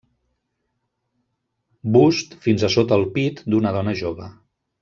Bust 1.97 2.35
fins 2.47 2.65
a 2.65 2.73
sota 2.79 2.99
el 3.01 3.07
pit 3.19 3.47
d'una 3.55 3.79
dona 3.81 3.99
jove. 4.05 4.35